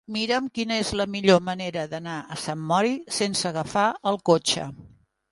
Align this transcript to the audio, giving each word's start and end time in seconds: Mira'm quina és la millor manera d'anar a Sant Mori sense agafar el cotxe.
Mira'm 0.13 0.45
quina 0.59 0.75
és 0.83 0.91
la 0.99 1.05
millor 1.15 1.41
manera 1.49 1.83
d'anar 1.91 2.15
a 2.35 2.37
Sant 2.43 2.63
Mori 2.71 2.93
sense 3.17 3.45
agafar 3.51 3.83
el 4.13 4.17
cotxe. 4.31 4.65